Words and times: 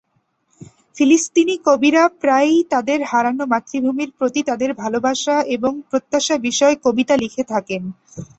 ফিলিস্তিনি 0.97 1.55
কবিরা 1.65 2.03
প্রায়ই 2.21 2.59
তাদের 2.69 2.99
হারানো 3.03 3.43
মাতৃভূমির 3.45 4.11
প্রতি 4.17 4.41
তাদের 4.43 4.69
ভালোবাসা 4.73 5.35
এবং 5.55 5.71
প্রত্যাশা 5.89 6.35
বিষয়ে 6.47 6.75
কবিতা 6.85 7.15
লিখে 7.17 7.43
থাকেন। 7.43 7.81